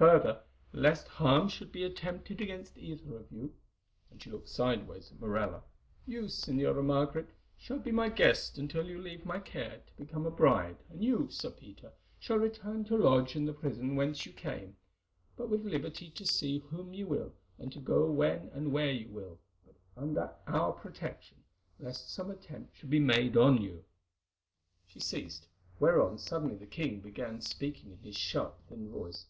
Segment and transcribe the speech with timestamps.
[0.00, 3.54] Further, lest harm should be attempted against either of you,"
[4.10, 5.62] and she looked sideways at Morella,
[6.06, 10.30] "you, Señora Margaret, shall be my guest until you leave my care to become a
[10.30, 14.74] bride, and you, Sir Peter, shall return to lodge in the prison whence you came,
[15.36, 19.10] but with liberty to see whom you will, and to go when and where you
[19.10, 21.44] will, but under our protection,
[21.78, 23.84] lest some attempt should be made on you."
[24.86, 25.46] She ceased,
[25.78, 29.26] whereon suddenly the king began speaking in his sharp, thin voice.